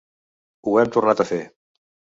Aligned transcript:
Ho 0.69 0.73
hem 0.83 0.91
tornat 0.97 1.23
a 1.27 1.31
fer. 1.35 1.41